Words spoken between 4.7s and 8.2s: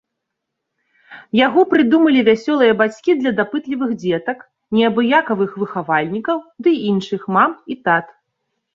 неабыякавых выхавальнікаў ды іншых мам і тат!